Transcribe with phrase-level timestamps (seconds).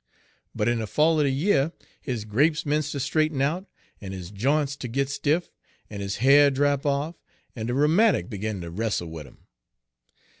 [0.55, 3.67] But in de fall er de year his grapes 'mence' ter straighten out,
[4.01, 5.51] en his j'ints ter git stiff,
[5.91, 7.17] en his ha'r drap off,
[7.55, 9.45] en de rheumatic begin ter wrestle wid 'im.